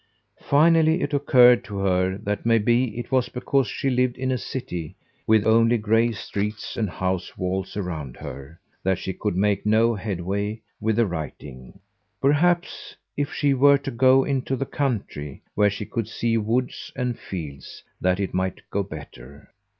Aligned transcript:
Finally, 0.41 1.03
it 1.03 1.13
occurred 1.13 1.63
to 1.63 1.77
her 1.77 2.17
that 2.17 2.43
maybe 2.43 2.97
it 2.97 3.11
was 3.11 3.29
because 3.29 3.67
she 3.67 3.87
lived 3.91 4.17
in 4.17 4.31
a 4.31 4.35
city, 4.39 4.95
with 5.27 5.45
only 5.45 5.77
gray 5.77 6.11
streets 6.11 6.75
and 6.75 6.89
house 6.89 7.37
walls 7.37 7.77
around 7.77 8.17
her, 8.17 8.59
that 8.81 8.97
she 8.97 9.13
could 9.13 9.35
make 9.37 9.63
no 9.63 9.93
headway 9.93 10.59
with 10.79 10.95
the 10.95 11.05
writing. 11.05 11.79
Perhaps 12.19 12.95
if 13.15 13.31
she 13.31 13.53
were 13.53 13.77
to 13.77 13.91
go 13.91 14.23
into 14.23 14.55
the 14.55 14.65
country, 14.65 15.43
where 15.53 15.69
she 15.69 15.85
could 15.85 16.07
see 16.07 16.35
woods 16.35 16.91
and 16.95 17.19
fields, 17.19 17.83
that 18.01 18.19
it 18.19 18.33
might 18.33 18.67
go 18.71 18.81
better. 18.81 19.51